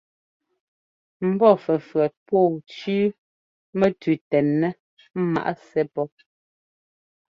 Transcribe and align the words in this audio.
Mbɔ́ 1.31 1.53
fʉ́fʉ́ét 1.63 2.13
pɔ̌ɔ 2.27 2.43
cʉ́ʉ 2.71 3.01
mɛtʉʉ 3.79 4.13
tɛnɛ́ 4.29 4.71
ŋmǎʼ 5.23 5.49
sɛ́ 5.67 5.83
pɔ́. 5.93 6.05